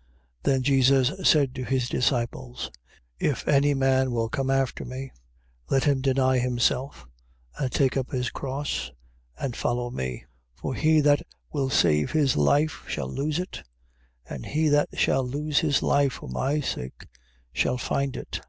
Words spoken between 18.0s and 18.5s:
it.